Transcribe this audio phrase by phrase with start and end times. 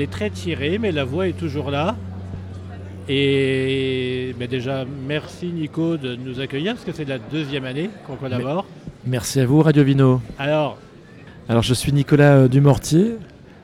[0.00, 1.96] est très tirée, mais la voix est toujours là.
[3.08, 8.16] Et mais déjà, merci Nico de nous accueillir, parce que c'est la deuxième année qu'on
[8.16, 8.66] collabore.
[9.06, 10.20] Merci à vous, Radio Vino.
[10.38, 10.78] Alors,
[11.48, 13.16] Alors, je suis Nicolas euh, Dumortier,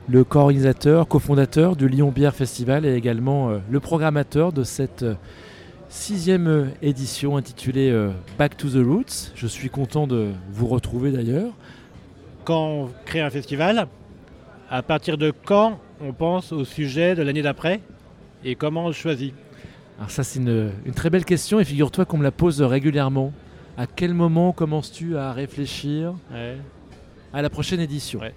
[0.09, 5.15] le co-organisateur, cofondateur du Lyon Bière Festival et également euh, le programmateur de cette euh,
[5.89, 9.31] sixième édition intitulée euh, Back to the Roots.
[9.35, 11.51] Je suis content de vous retrouver d'ailleurs.
[12.43, 13.87] quand on crée un festival,
[14.69, 17.79] à partir de quand on pense au sujet de l'année d'après
[18.43, 19.33] et comment on le choisit
[19.97, 23.31] Alors ça c'est une, une très belle question et figure-toi qu'on me la pose régulièrement.
[23.77, 26.57] À quel moment commences-tu à réfléchir Ouais.
[27.33, 28.33] à la prochaine édition Ouais.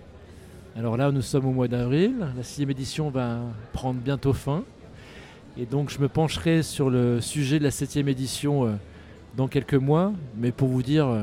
[0.79, 2.12] Alors là, nous sommes au mois d'avril.
[2.37, 3.39] La sixième édition va
[3.73, 4.62] prendre bientôt fin.
[5.59, 8.73] Et donc, je me pencherai sur le sujet de la septième édition euh,
[9.39, 10.12] dans quelques mois.
[10.37, 11.23] Mais pour vous dire, euh,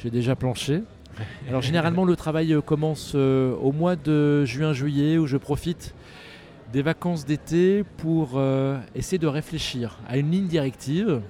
[0.00, 0.82] j'ai déjà planché.
[1.48, 5.94] Alors, généralement, le travail euh, commence euh, au mois de juin-juillet où je profite
[6.72, 11.20] des vacances d'été pour euh, essayer de réfléchir à une ligne directive.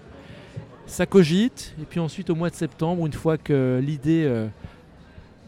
[0.86, 1.74] Ça cogite.
[1.80, 4.26] Et puis ensuite, au mois de septembre, une fois que l'idée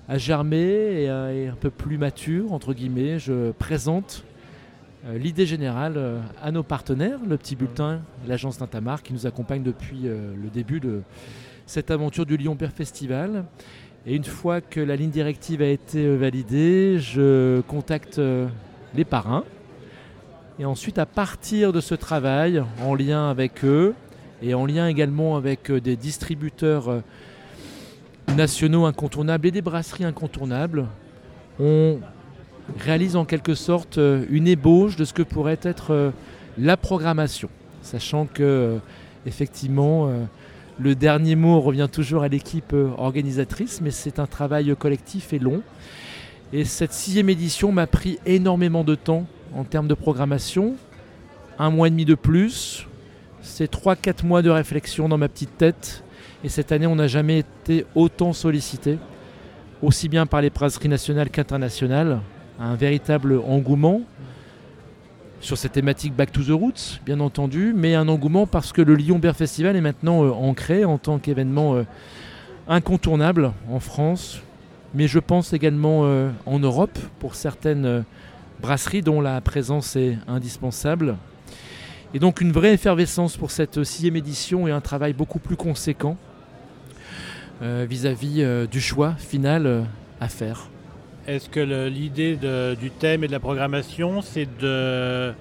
[0.06, 4.22] a germé et est un peu plus mature, entre guillemets, je présente
[5.14, 10.50] l'idée générale à nos partenaires, le petit bulletin, l'agence Tintamar, qui nous accompagne depuis le
[10.52, 11.00] début de
[11.64, 13.46] cette aventure du Lyon Beer Festival.
[14.06, 18.46] Et une fois que la ligne directive a été euh, validée, je contacte euh,
[18.94, 19.44] les parrains.
[20.58, 23.94] Et ensuite, à partir de ce travail, en lien avec eux,
[24.42, 27.02] et en lien également avec euh, des distributeurs
[28.34, 30.86] nationaux incontournables et des brasseries incontournables,
[31.58, 31.98] on
[32.78, 36.12] réalise en quelque sorte une ébauche de ce que pourrait être
[36.56, 37.50] la programmation,
[37.82, 38.78] sachant que
[39.26, 40.10] effectivement
[40.78, 45.38] le dernier mot revient toujours à l'équipe euh, organisatrice, mais c'est un travail collectif et
[45.38, 45.62] long.
[46.52, 50.74] Et cette sixième édition m'a pris énormément de temps en termes de programmation,
[51.58, 52.86] un mois et demi de plus,
[53.42, 56.04] c'est 3-4 mois de réflexion dans ma petite tête.
[56.42, 58.98] Et cette année, on n'a jamais été autant sollicité,
[59.82, 62.20] aussi bien par les brasseries nationales qu'internationales.
[62.58, 64.02] Un véritable engouement
[65.40, 68.94] sur cette thématique Back to the Roots, bien entendu, mais un engouement parce que le
[68.94, 71.84] Lyon Beer Festival est maintenant euh, ancré en tant qu'événement euh,
[72.68, 74.42] incontournable en France,
[74.94, 78.04] mais je pense également euh, en Europe pour certaines
[78.60, 81.16] brasseries dont la présence est indispensable.
[82.12, 86.16] Et donc une vraie effervescence pour cette sixième édition et un travail beaucoup plus conséquent
[87.62, 89.84] vis-à-vis du choix final
[90.18, 90.70] à faire.
[91.26, 92.38] Est-ce que l'idée
[92.80, 95.32] du thème et de la programmation, c'est de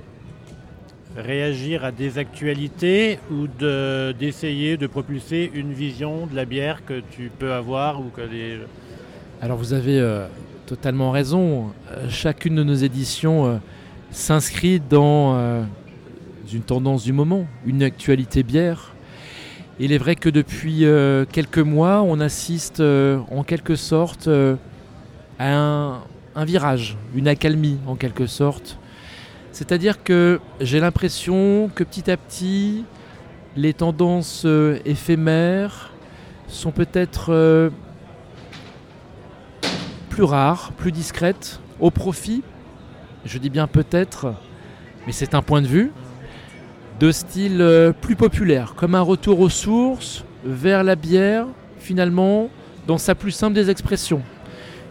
[1.17, 7.01] réagir à des actualités ou de- d'essayer de propulser une vision de la bière que
[7.11, 8.59] tu peux avoir ou que les...
[9.41, 10.27] Alors vous avez euh,
[10.67, 11.71] totalement raison.
[11.91, 13.55] Euh, chacune de nos éditions euh,
[14.11, 15.65] s'inscrit dans
[16.51, 18.93] une tendance du moment, une actualité bière.
[19.79, 20.83] Il est vrai que depuis
[21.31, 24.27] quelques mois, on assiste en quelque sorte
[25.39, 26.01] à
[26.35, 28.77] un, virage, une accalmie en quelque sorte.
[29.51, 32.83] C'est-à-dire que j'ai l'impression que petit à petit,
[33.55, 35.91] les tendances euh, éphémères
[36.47, 37.69] sont peut-être euh,
[40.09, 42.43] plus rares, plus discrètes, au profit,
[43.25, 44.33] je dis bien peut-être,
[45.07, 45.91] mais c'est un point de vue,
[46.99, 51.47] de style euh, plus populaire, comme un retour aux sources, vers la bière,
[51.79, 52.49] finalement,
[52.87, 54.21] dans sa plus simple des expressions.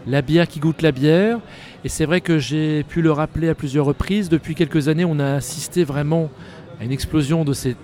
[0.09, 1.37] La bière qui goûte la bière,
[1.85, 5.19] et c'est vrai que j'ai pu le rappeler à plusieurs reprises, depuis quelques années, on
[5.19, 6.31] a assisté vraiment
[6.81, 7.75] à une explosion de ces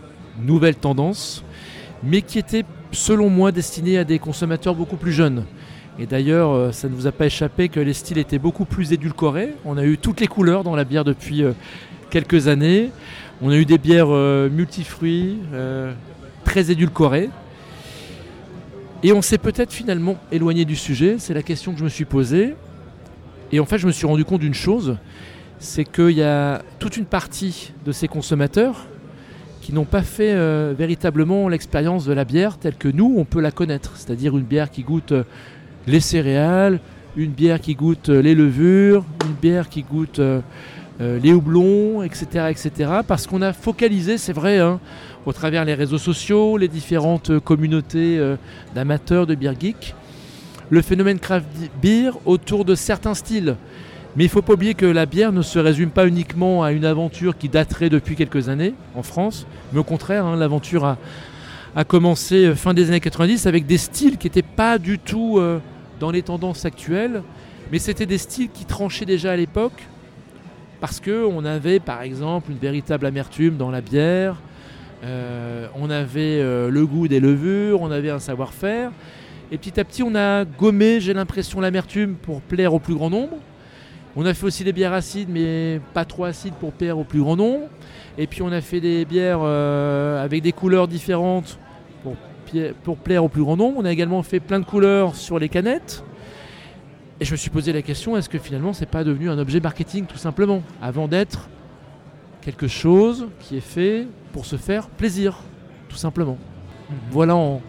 [0.41, 1.43] nouvelles tendances,
[2.01, 5.45] mais qui étaient, selon moi, destinées à des consommateurs beaucoup plus jeunes.
[5.99, 8.91] Et d'ailleurs, euh, ça ne vous a pas échappé que les styles étaient beaucoup plus
[8.91, 9.53] édulcorés.
[9.63, 11.51] On a eu toutes les couleurs dans la bière depuis euh,
[12.09, 12.89] quelques années.
[13.43, 15.37] On a eu des bières euh, multifruits,
[16.43, 17.29] très édulcorées.
[19.05, 21.17] Et on s'est peut-être finalement éloigné du sujet.
[21.19, 22.55] C'est la question que je me suis posée.
[23.51, 24.97] Et en fait, je me suis rendu compte d'une chose,
[25.59, 28.87] c'est qu'il y a toute une partie de ces consommateurs
[29.61, 33.41] qui n'ont pas fait euh, véritablement l'expérience de la bière telle que nous, on peut
[33.41, 33.91] la connaître.
[33.93, 35.23] C'est-à-dire une bière qui goûte euh,
[35.85, 36.79] les céréales,
[37.15, 40.19] une bière qui goûte euh, les levures, une bière qui goûte
[40.99, 42.47] les houblons, etc.
[42.49, 42.91] etc.
[43.07, 44.79] parce qu'on a focalisé, c'est vrai, hein,
[45.25, 48.35] au travers les réseaux sociaux, les différentes communautés euh,
[48.73, 49.95] d'amateurs de bière geek,
[50.69, 51.47] le phénomène craft
[51.81, 53.55] beer autour de certains styles.
[54.15, 56.71] Mais il ne faut pas oublier que la bière ne se résume pas uniquement à
[56.71, 60.97] une aventure qui daterait depuis quelques années en France, mais au contraire, hein, l'aventure a,
[61.75, 65.37] a commencé euh, fin des années 90 avec des styles qui n'étaient pas du tout
[65.37, 65.59] euh,
[65.99, 67.23] dans les tendances actuelles,
[67.71, 69.83] mais c'était des styles qui tranchaient déjà à l'époque
[70.79, 74.35] parce qu'on avait par exemple une véritable amertume dans la bière,
[75.05, 78.91] euh, on avait euh, le goût des levures, on avait un savoir-faire.
[79.51, 83.11] Et petit à petit, on a gommé, j'ai l'impression, l'amertume pour plaire au plus grand
[83.11, 83.37] nombre.
[84.15, 87.19] On a fait aussi des bières acides, mais pas trop acides pour plaire au plus
[87.19, 87.67] grand nombre.
[88.17, 91.59] Et puis on a fait des bières euh, avec des couleurs différentes
[92.83, 93.77] pour, plaire au plus grand nombre.
[93.77, 96.03] On a également fait plein de couleurs sur les canettes.
[97.19, 99.59] Et je me suis posé la question, est-ce que finalement c'est pas devenu un objet
[99.59, 101.49] marketing tout simplement, avant d'être
[102.45, 105.39] quelque chose qui est fait pour se faire plaisir,
[105.89, 106.37] tout simplement.
[106.89, 106.95] Mhm.
[107.09, 107.61] Voilà en,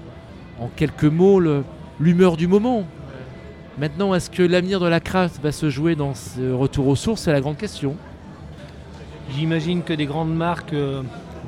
[0.77, 1.41] quelques mots
[1.99, 2.85] l'humeur du moment.
[3.79, 7.23] Maintenant, est-ce que l'avenir de la craft va se jouer dans ce retour aux sources?
[7.23, 7.97] C'est la grande question.
[9.35, 11.03] J'imagine que des grandes marques euh,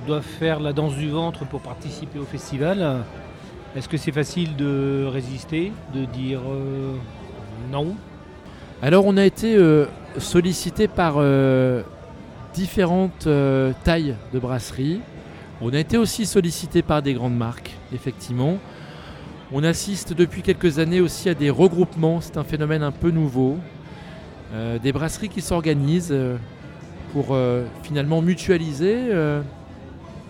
[0.06, 3.04] doivent faire la danse du ventre pour participer au festival.
[3.76, 6.94] Est-ce que c'est facile de résister, de dire euh,
[7.70, 7.94] non?
[8.80, 9.86] Alors on a été euh,
[10.18, 11.18] sollicité par
[12.54, 15.00] différentes euh, tailles de brasseries.
[15.60, 18.58] On a été aussi sollicité par des grandes marques, effectivement.
[19.52, 23.58] On assiste depuis quelques années aussi à des regroupements, c'est un phénomène un peu nouveau.
[24.52, 26.36] Euh, des brasseries qui s'organisent euh,
[27.12, 27.34] pour
[27.82, 29.10] finalement mutualiser,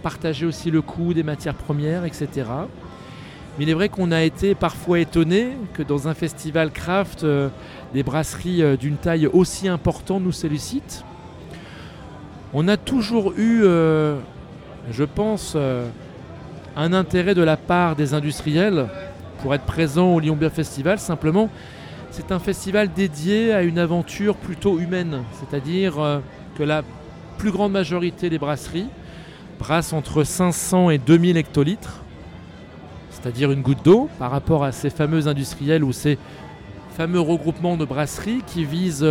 [0.04, 2.28] partager aussi le coût des matières premières, etc.
[3.58, 7.26] Mais il est vrai qu'on a été parfois étonné que dans un festival craft,
[7.92, 11.04] des brasseries d'une taille aussi importante nous sollicitent.
[12.54, 14.16] On a toujours eu, euh,
[14.90, 15.86] je pense, euh,
[16.76, 18.86] un intérêt de la part des industriels
[19.42, 20.98] pour être présent au Lyon Beer Festival.
[20.98, 21.50] Simplement,
[22.10, 26.20] c'est un festival dédié à une aventure plutôt humaine, c'est-à-dire euh,
[26.56, 26.84] que la
[27.36, 28.88] plus grande majorité des brasseries
[29.58, 31.98] brassent entre 500 et 2000 hectolitres,
[33.10, 36.16] c'est-à-dire une goutte d'eau, par rapport à ces fameux industriels ou ces
[36.96, 39.06] fameux regroupements de brasseries qui visent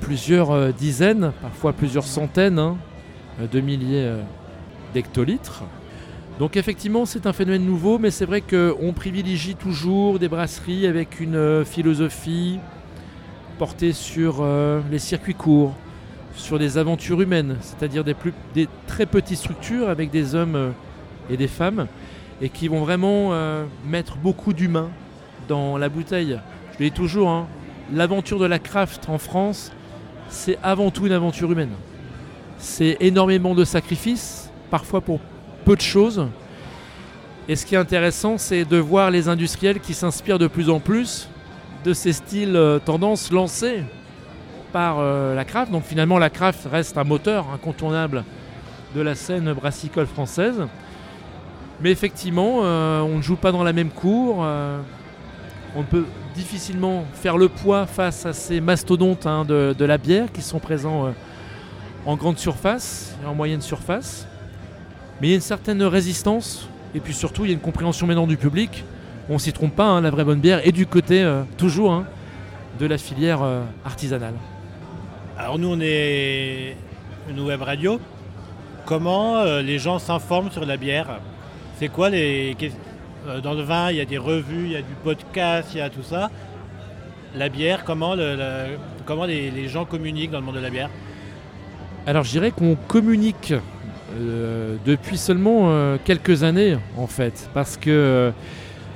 [0.00, 2.76] plusieurs euh, dizaines, parfois plusieurs centaines hein,
[3.40, 4.22] euh, de milliers euh,
[4.94, 5.64] d'hectolitres.
[6.38, 11.20] Donc effectivement c'est un phénomène nouveau, mais c'est vrai qu'on privilégie toujours des brasseries avec
[11.20, 12.58] une philosophie
[13.58, 14.46] portée sur
[14.90, 15.72] les circuits courts,
[16.34, 20.74] sur des aventures humaines, c'est-à-dire des, très petites structures avec des hommes
[21.30, 21.86] et des femmes,
[22.42, 23.30] et qui vont vraiment
[23.86, 24.90] mettre beaucoup d'humains
[25.48, 26.38] dans la bouteille.
[26.74, 27.46] Je le dis toujours, hein,
[27.92, 29.72] l'aventure de la craft en France,
[30.28, 31.72] c'est avant tout une aventure humaine.
[32.58, 35.20] C'est énormément de sacrifices, parfois pour
[35.64, 36.26] peu de choses.
[37.48, 40.80] Et ce qui est intéressant, c'est de voir les industriels qui s'inspirent de plus en
[40.80, 41.28] plus
[41.84, 43.84] de ces styles euh, tendances lancés
[44.72, 45.70] par euh, la craft.
[45.70, 48.24] Donc finalement, la craft reste un moteur incontournable
[48.96, 50.66] de la scène brassicole française.
[51.80, 54.44] Mais effectivement, euh, on ne joue pas dans la même cour.
[55.76, 56.06] on peut
[56.36, 61.06] difficilement faire le poids face à ces mastodontes hein, de, la bière qui sont présents
[61.06, 61.10] euh,
[62.04, 64.28] en grande surface et en moyenne surface.
[65.20, 68.06] Mais il y a une certaine résistance et puis surtout il y a une compréhension
[68.06, 68.84] maintenant du public.
[69.30, 72.04] On s'y trompe pas, hein, la vraie bonne bière est du côté euh, toujours hein,
[72.78, 74.34] de la filière euh, artisanale.
[75.38, 76.76] Alors nous on est
[77.30, 77.98] une web radio.
[78.84, 81.18] Comment les gens s'informent sur la bière?
[81.78, 82.54] C'est quoi les
[83.42, 85.80] dans le vin, il y a des revues, il y a du podcast, il y
[85.80, 86.30] a tout ça.
[87.34, 88.14] La bière, comment,
[89.04, 90.90] comment les, gens communiquent dans le monde de la bière?
[92.06, 93.52] Alors je dirais qu'on communique
[94.14, 98.32] euh, depuis seulement euh, quelques années en fait, parce que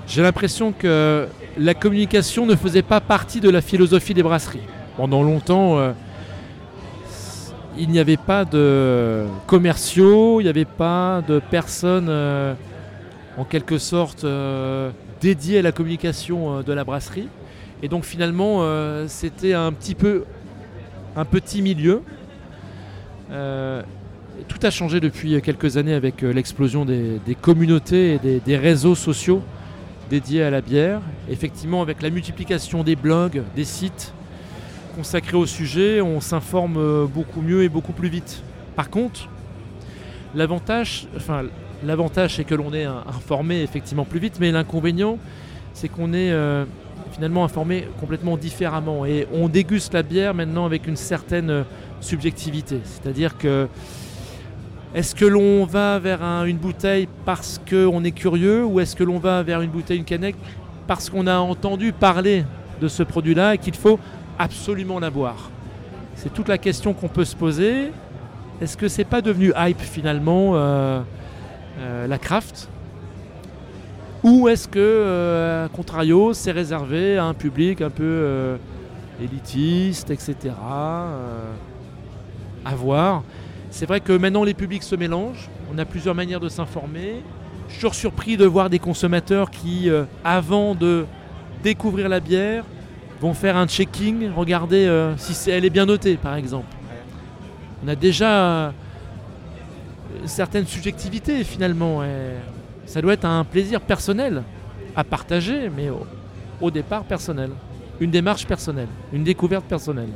[0.07, 1.27] j'ai l'impression que
[1.59, 4.61] la communication ne faisait pas partie de la philosophie des brasseries.
[4.97, 5.79] Pendant longtemps,
[7.79, 12.09] il n'y avait pas de commerciaux, il n'y avait pas de personnes
[13.37, 17.29] en quelque sorte euh, dédié à la communication euh, de la brasserie.
[17.83, 20.25] Et donc finalement, euh, c'était un petit peu
[21.17, 22.03] un petit milieu.
[23.31, 29.43] tout a changé depuis quelques années avec l'explosion des, communautés et des, réseaux sociaux
[30.09, 31.01] dédiés à la bière.
[31.29, 34.13] Effectivement, avec la multiplication des blogs, des sites
[34.95, 38.43] consacrés au sujet, on s'informe beaucoup mieux et beaucoup plus vite.
[38.77, 39.29] Par contre,
[40.35, 41.45] l'avantage, enfin,
[41.85, 45.19] L'avantage, c'est que l'on est informé effectivement plus vite, mais l'inconvénient,
[45.73, 46.65] c'est qu'on est euh,
[47.13, 49.07] finalement informé complètement différemment.
[49.07, 51.63] Et on déguste la bière maintenant avec une certaine euh,
[52.01, 52.81] subjectivité.
[52.85, 53.67] C'est-à-dire que
[54.95, 59.19] est-ce que l'on va vers une bouteille parce qu'on est curieux ou est-ce que l'on
[59.19, 60.35] va vers une bouteille, une canette
[60.87, 62.45] parce qu'on a entendu parler
[62.81, 64.01] de ce produit-là et qu'il faut
[64.39, 65.51] absolument la boire?
[66.17, 67.93] C'est toute la question qu'on peut se poser.
[68.61, 71.01] Est-ce que c'est pas devenu hype finalement euh,
[71.79, 72.69] la craft
[74.23, 78.57] Ou est-ce que, euh, contrario, c'est réservé à un public un peu euh,
[79.23, 80.55] élitiste, etc.
[82.65, 83.23] à voir.
[83.71, 87.23] C'est vrai que maintenant les publics se mélangent, on a plusieurs manières de s'informer.
[87.69, 91.07] Je suis toujours surpris de voir des consommateurs qui, euh, avant de
[91.63, 92.65] découvrir la bière,
[93.21, 96.67] vont faire un checking, regarder euh, si elle est bien notée par exemple.
[97.85, 98.73] On a déjà
[100.27, 102.03] certaines subjectivités finalement.
[102.87, 104.43] ça doit être un plaisir personnel
[104.97, 105.89] à partager, mais
[106.61, 107.51] au, départ personnel.
[108.01, 110.11] Une démarche personnelle, une découverte personnelle.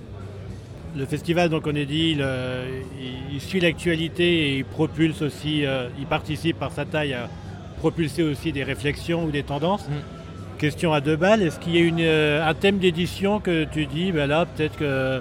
[0.97, 2.17] Le festival, donc on est dit,
[3.33, 7.29] il, suit l'actualité et il propulse aussi, euh, il participe par sa taille à
[7.79, 9.87] propulser aussi des réflexions ou des tendances.
[9.89, 9.93] Mm.
[10.59, 13.87] Question à deux balles, est-ce qu'il y a une, euh, un thème d'édition que tu
[13.87, 15.21] dis, ben là peut-être que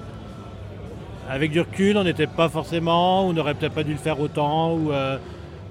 [1.34, 4.76] avec du recul, on n'était pas forcément, on n'aurait peut-être pas dû le faire autant,
[4.76, 5.18] ou, euh,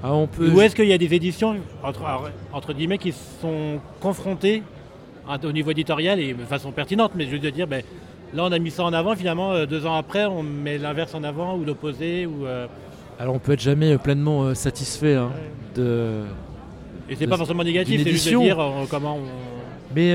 [0.03, 0.51] ah, on peut...
[0.51, 2.03] ou est-ce qu'il y a des éditions, entre,
[2.53, 4.65] entre guillemets, qui sont confrontées
[5.45, 7.85] au niveau éditorial et de façon pertinente, mais je veux dire, ben,
[8.35, 11.15] là on a mis ça en avant, finalement, euh, deux ans après, on met l'inverse
[11.15, 12.27] en avant ou l'opposé.
[12.27, 12.67] Ou, euh,
[13.21, 15.31] Alors on peut être jamais pleinement satisfait hein,
[15.77, 16.23] de.
[17.09, 18.59] Et c'est pas forcément négatif, c'est juste de dire
[18.91, 19.95] comment on.
[19.95, 20.13] Mais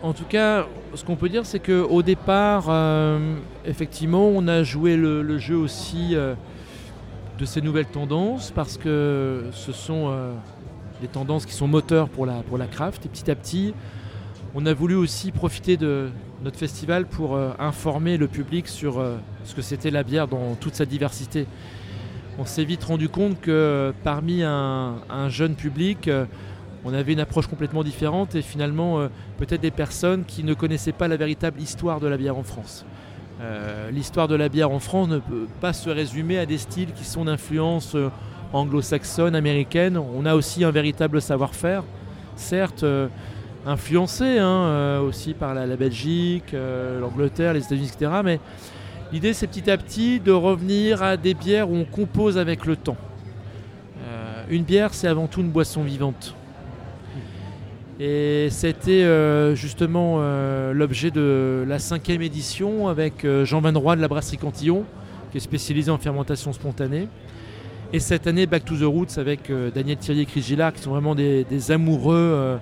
[0.00, 0.64] en tout cas,
[0.94, 6.14] ce qu'on peut dire, c'est qu'au départ, euh, effectivement, on a joué le, jeu aussi
[6.14, 6.34] euh,
[7.38, 10.32] de ces nouvelles tendances parce que ce sont euh,
[11.00, 13.06] des tendances qui sont moteurs pour la, pour la craft.
[13.06, 13.74] Et petit à petit,
[14.54, 16.08] on a voulu aussi profiter de
[16.42, 19.04] notre festival pour informer le public sur
[19.44, 21.46] ce que c'était la bière dans toute sa diversité.
[22.38, 26.08] On s'est vite rendu compte que parmi un jeune public,
[26.84, 29.08] on avait une approche complètement différente et finalement euh,
[29.38, 32.84] peut-être des personnes qui ne connaissaient pas la véritable histoire de la bière en France.
[33.40, 36.92] Euh, l'histoire de la bière en France ne peut pas se résumer à des styles
[36.92, 38.10] qui sont d'influence euh,
[38.52, 39.98] anglo-saxonne, américaine.
[39.98, 41.84] On a aussi un véritable savoir-faire,
[42.36, 42.84] certes
[43.66, 46.54] influencé hein, aussi par la, Belgique,
[46.98, 48.22] l'Angleterre, les États-Unis, etc.
[48.24, 48.40] Mais
[49.12, 52.76] l'idée c'est petit à petit de revenir à des bières où on compose avec le
[52.76, 52.96] temps.
[54.48, 56.37] une bière c'est avant tout une boisson vivante.
[58.00, 63.96] Et c'était euh, justement euh, l'objet de la cinquième édition avec euh, Jean Van Roy
[63.96, 64.84] de la brasserie Cantillon,
[65.32, 67.08] qui est spécialisé en fermentation spontanée.
[67.92, 70.90] Et cette année, Back to the Roots avec Daniel Thierry et Chris Gillard, qui sont
[70.90, 72.58] vraiment des amoureux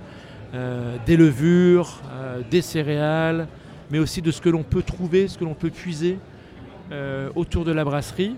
[1.04, 2.00] des levures,
[2.48, 3.48] des céréales,
[3.90, 6.18] mais aussi de ce que l'on peut trouver, ce que l'on peut puiser
[7.34, 8.36] autour de la brasserie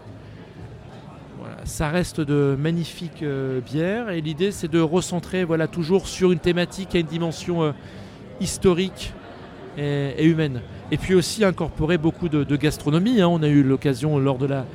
[1.69, 6.39] ça reste de magnifiques euh, bières et l'idée c'est de recentrer voilà, toujours sur une
[6.39, 7.73] thématique à une dimension euh,
[8.41, 9.13] historique
[9.77, 10.63] et, humaine.
[10.91, 13.21] Et puis aussi incorporer beaucoup de, gastronomie.
[13.21, 13.29] Hein.
[13.29, 14.67] On a eu l'occasion lors de la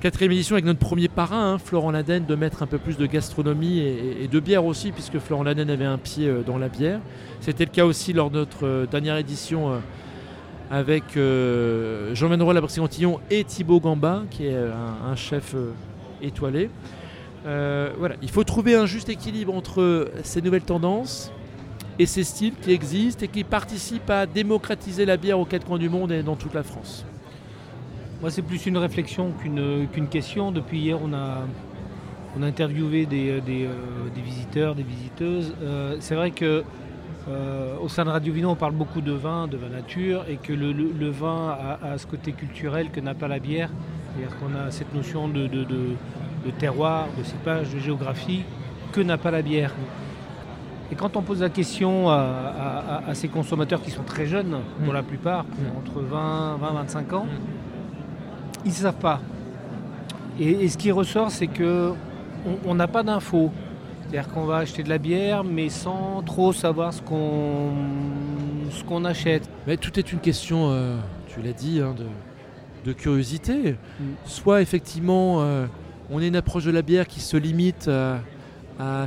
[0.00, 3.06] quatrième édition avec notre premier parrain, hein, Florent Laden, de mettre un peu plus de
[3.06, 7.00] gastronomie et, de bière aussi, puisque Florent Laden avait un pied euh, dans la bière.
[7.40, 9.80] C'était le cas aussi lors de notre dernière édition
[10.70, 15.56] avec Jean Menroy Labrissé-Cantillon et Thibaut Gamba, qui est un, chef
[16.22, 16.70] étoilé.
[17.46, 21.32] Euh, voilà, il faut trouver un juste équilibre entre ces nouvelles tendances
[21.98, 25.78] et ces styles qui existent et qui participent à démocratiser la bière aux quatre coins
[25.78, 27.04] du monde et dans toute la France.
[28.20, 30.52] Moi, c'est plus une réflexion qu'une question.
[30.52, 31.38] Depuis hier, on a,
[32.38, 35.54] on a interviewé des, des, euh, visiteurs, des visiteuses.
[35.62, 36.62] Euh, c'est vrai que
[37.80, 40.52] au sein de Radio Vino, on parle beaucoup de vin, de vin nature, et que
[40.52, 43.70] le, vin a, ce côté culturel que n'a pas la bière.
[44.14, 45.48] C'est-à-dire qu'on a cette notion de,
[46.58, 48.44] terroir, de cépage, de géographie
[48.92, 49.72] que n'a pas la bière.
[50.90, 55.02] Et quand on pose la question à, ces consommateurs qui sont très jeunes, pour la
[55.02, 55.78] plupart, mm.
[55.78, 57.26] entre 20 20 25 ans,
[58.64, 59.20] ils ne savent pas.
[60.38, 61.92] Et, ce qui ressort, c'est que
[62.66, 63.50] on n'a pas d'infos.
[64.02, 67.70] C'est-à-dire qu'on va acheter de la bière, mais sans trop savoir ce qu'on
[68.70, 69.48] ce qu'on achète.
[69.66, 70.96] Mais tout est une question, euh,
[71.28, 72.04] tu l'as dit, hein, de,
[72.84, 73.72] de curiosité.
[73.72, 74.04] Mm.
[74.24, 75.66] Soit effectivement, euh,
[76.10, 78.20] on est une approche de la bière qui se limite à,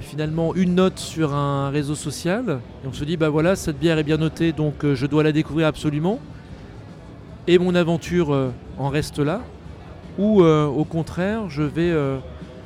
[0.01, 2.59] finalement une note sur un réseau social.
[2.83, 5.23] Et on se dit, bah voilà, cette bière est bien notée, donc euh, je dois
[5.23, 6.19] la découvrir absolument.
[7.47, 9.41] Et mon aventure euh, en reste là.
[10.19, 11.91] Ou au contraire, je vais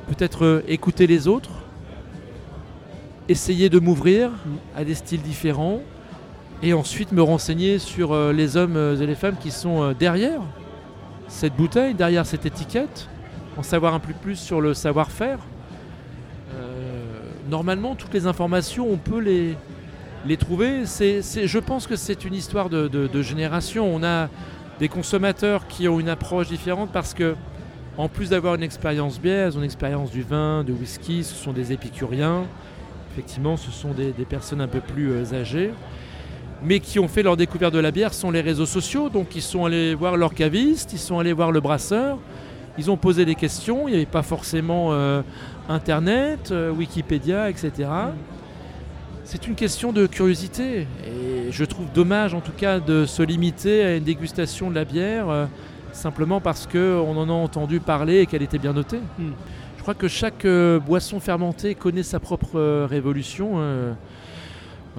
[0.07, 1.51] peut-être écouter les autres,
[3.29, 4.31] essayer de m'ouvrir
[4.75, 5.79] à des styles différents,
[6.61, 10.41] et ensuite me renseigner sur les hommes et les femmes qui sont derrière
[11.27, 13.07] cette bouteille, derrière cette étiquette,
[13.57, 15.39] en savoir un peu plus sur le savoir-faire.
[16.55, 17.19] Euh,
[17.49, 20.83] normalement, toutes les informations, on peut les, trouver.
[20.85, 23.93] Je pense que c'est une histoire de, génération.
[23.93, 24.29] On a
[24.79, 27.35] des consommateurs qui ont une approche différente parce que,
[27.97, 31.73] en plus d'avoir une expérience bière, une expérience du vin, du whisky, ce sont des
[31.73, 32.43] épicuriens.
[33.11, 35.71] Effectivement, ce sont des, personnes un peu plus euh, âgées.
[36.63, 39.09] Mais qui ont fait leur découverte de la bière sont les réseaux sociaux.
[39.09, 42.17] Donc ils sont allés voir leur caviste, ils sont allés voir le brasseur,
[42.77, 43.87] ils ont posé des questions.
[43.87, 45.21] Il n'y avait pas forcément euh,
[45.69, 47.89] Internet, euh, Wikipédia, etc.
[49.23, 50.87] C'est une question de curiosité.
[51.05, 54.85] Et je trouve dommage en tout cas de se limiter à une dégustation de la
[54.85, 55.45] bière euh,
[55.91, 58.99] simplement parce qu'on en a entendu parler et qu'elle était bien notée.
[59.19, 59.31] Hmm.
[59.77, 60.45] Je crois que chaque
[60.85, 63.57] boisson fermentée connaît sa propre révolution.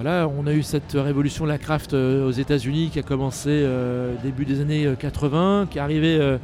[0.01, 3.49] Voilà, on a eu cette révolution de la craft euh, aux États-Unis qui a commencé
[3.49, 6.37] euh, début des années euh, 80, qui est arrivée euh,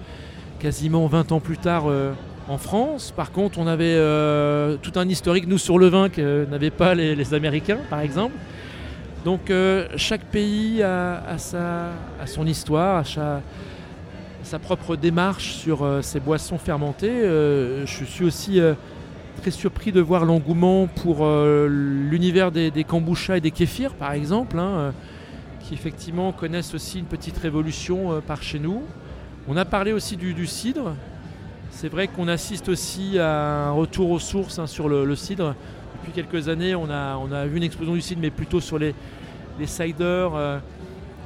[0.59, 2.11] quasiment 20 ans plus tard euh,
[2.49, 3.13] en France.
[3.15, 6.95] Par contre, on avait euh, tout un historique, nous, sur le vin que n'avaient pas
[6.95, 8.35] les, Américains, par exemple.
[9.23, 13.41] Donc, euh, chaque pays a, sa, a son histoire, sa,
[14.45, 17.09] sa propre démarche sur euh, ses boissons fermentées.
[17.09, 18.73] Euh, je suis aussi euh,
[19.35, 24.13] très surpris de voir l'engouement pour euh, l'univers des, des kombucha et des kéfirs, par
[24.13, 24.91] exemple, hein, euh,
[25.59, 28.83] qui effectivement connaissent aussi une petite révolution euh, par chez nous.
[29.47, 30.95] On a parlé aussi du, cidre.
[31.69, 35.55] C'est vrai qu'on assiste aussi à un retour aux sources hein, sur le, cidre.
[35.99, 38.79] Depuis quelques années, on a, on a vu une explosion du cidre, mais plutôt sur
[38.79, 38.95] les,
[39.59, 40.61] les ciders.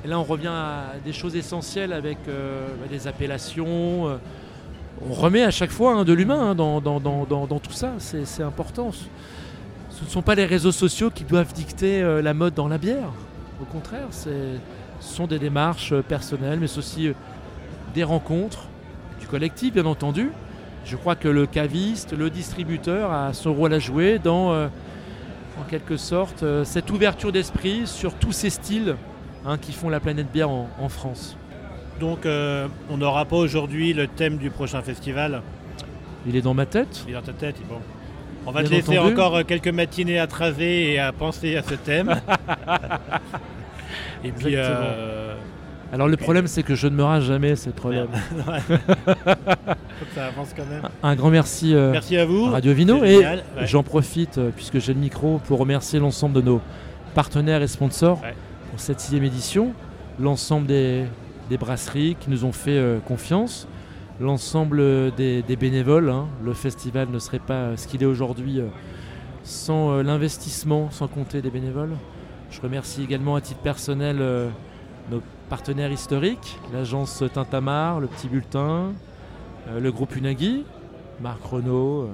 [0.04, 4.20] et là, on revient à des choses essentielles avec bah, des appellations.
[5.08, 8.91] On remet à chaque fois hein, de l'humain hein, dans, tout ça, c'est important.
[9.89, 12.77] Ce ne sont pas les réseaux sociaux qui doivent dicter euh, la mode dans la
[12.77, 13.12] bière.
[13.62, 14.29] Au contraire, ce
[15.00, 17.13] sont des démarches euh, personnelles, mais aussi euh,
[17.93, 18.67] des rencontres,
[19.19, 20.31] du collectif bien entendu.
[20.86, 25.98] Je crois que le caviste, le distributeur a son rôle à jouer dans, en quelque
[25.98, 28.96] sorte, cette ouverture d'esprit sur tous ces styles
[29.46, 31.36] hein, qui font la planète bière en France.
[32.00, 35.41] Donc euh, on n'aura pas aujourd'hui le thème du prochain festival.
[36.25, 37.03] Il est dans ma tête.
[37.08, 37.56] Il est dans ta tête.
[37.68, 37.75] Bon.
[38.46, 39.13] On va Bien te laisser entendu.
[39.13, 42.15] encore euh, quelques matinées à traver et à penser à ce thème.
[44.24, 45.34] et puis euh,
[45.91, 48.08] Alors le problème c'est que je ne me rase jamais, c'est le problème.
[50.15, 50.84] ça avance quand même.
[51.04, 52.45] Un grand merci, euh, Merci à vous.
[52.45, 53.17] Radio Vino et.
[53.17, 53.39] Ouais.
[53.65, 56.62] j'en profite puisque j'ai le micro pour remercier l'ensemble de nos
[57.15, 58.34] partenaires et sponsors Ouais.
[58.71, 59.73] pour cette sixième édition,
[60.19, 61.06] l'ensemble des,
[61.49, 63.67] des brasseries qui nous ont fait euh, confiance,
[64.19, 66.09] l'ensemble euh, des, bénévoles.
[66.09, 66.27] hein.
[66.43, 68.62] Le festival ne serait pas euh, ce qu'il est aujourd'hui
[69.43, 71.95] sans l'investissement, sans compter des bénévoles.
[72.51, 74.17] Je remercie également à titre personnel
[75.09, 78.91] nos partenaires historiques, l'agence Tintamar, le Petit Bulletin,
[79.75, 80.65] le groupe Unagi,
[81.21, 82.09] Marc Renault,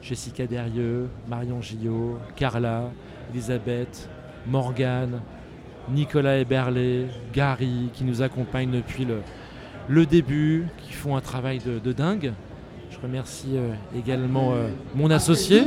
[0.00, 2.90] Jessica Derieux, Marion Gillot, Carla,
[3.32, 4.08] Elisabeth,
[4.46, 5.22] Morgane,
[5.92, 9.06] Nicolas Eberlé, Gary, qui nous accompagnent depuis
[9.88, 12.32] le, début, qui font un travail de, dingue.
[12.90, 15.62] Je remercie euh, également euh, mon associé,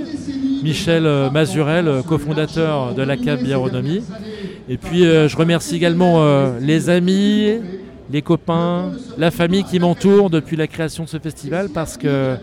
[0.64, 4.04] Michel euh, Mazurel, cofondateur de la CAP Biéronomie.
[4.68, 7.60] Et puis je remercie également les amis,
[8.12, 12.36] les copains, la famille qui m'entoure depuis la création de ce festival parce que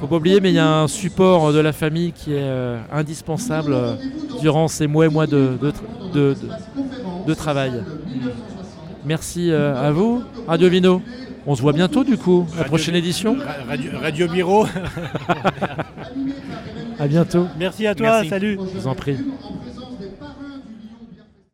[0.00, 2.78] faut pas oublier mais il y a un support de la famille qui est euh,
[2.92, 3.94] indispensable euh,
[4.40, 7.72] durant ces mois et mois de, de, tra- de- de- de travail.
[9.04, 11.02] Merci euh, à vous, Radio Vino.
[11.46, 13.36] On se voit bientôt du coup, la Radio prochaine édition.
[13.38, 14.66] Ra- Radio, Radio Bureau.
[16.98, 18.06] À bientôt, Merci à toi.
[18.12, 18.28] Merci.
[18.30, 18.58] Salut.
[18.74, 19.16] je vous en prie.